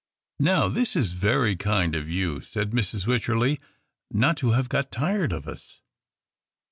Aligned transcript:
"Now 0.51 0.67
this 0.67 0.95
is 0.95 1.11
very 1.11 1.55
kind 1.55 1.93
of 1.93 2.09
you," 2.09 2.41
said 2.41 2.71
Mrs. 2.71 3.05
Wycherley," 3.05 3.59
not 4.11 4.35
to 4.37 4.49
have 4.53 4.67
got 4.67 4.91
tired 4.91 5.31
of 5.31 5.47
us." 5.47 5.79